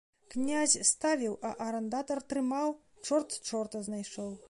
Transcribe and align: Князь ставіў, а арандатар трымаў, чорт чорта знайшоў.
Князь 0.35 0.73
ставіў, 0.91 1.35
а 1.51 1.53
арандатар 1.67 2.25
трымаў, 2.33 2.77
чорт 3.05 3.41
чорта 3.49 3.87
знайшоў. 3.91 4.39